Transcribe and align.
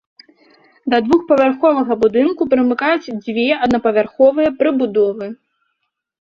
Да 0.93 0.97
двухпавярховага 1.07 1.97
будынку 2.03 2.47
прымыкаюць 2.53 3.11
дзве 3.25 3.45
аднапавярховыя 3.67 4.49
прыбудовы. 4.63 5.27